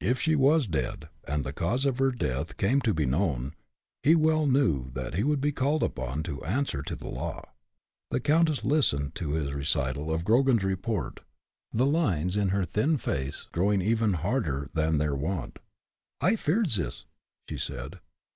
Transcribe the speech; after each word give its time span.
If 0.00 0.20
she 0.20 0.36
was 0.36 0.68
dead, 0.68 1.08
and 1.26 1.42
the 1.42 1.52
cause 1.52 1.86
of 1.86 1.98
her 1.98 2.12
death 2.12 2.56
came 2.56 2.80
to 2.82 2.94
be 2.94 3.04
known, 3.04 3.52
he 4.04 4.14
well 4.14 4.46
knew 4.46 4.92
that 4.92 5.14
he 5.14 5.24
would 5.24 5.40
be 5.40 5.50
called 5.50 5.82
upon 5.82 6.22
to 6.22 6.40
answer 6.44 6.82
to 6.82 6.94
the 6.94 7.08
law. 7.08 7.50
The 8.12 8.20
countess 8.20 8.62
listened 8.62 9.16
to 9.16 9.32
his 9.32 9.52
recital 9.52 10.12
of 10.14 10.24
Grogan's 10.24 10.62
report, 10.62 11.18
the 11.72 11.84
lines 11.84 12.36
in 12.36 12.50
her 12.50 12.64
thin 12.64 12.96
face 12.96 13.48
growing 13.50 13.82
even 13.82 14.12
harder 14.12 14.70
than 14.72 14.92
were 14.92 14.98
their 14.98 15.14
wont. 15.16 15.58
"I 16.20 16.36
feared 16.36 16.70
zis," 16.70 17.04
she 17.48 17.58
said. 17.58 17.98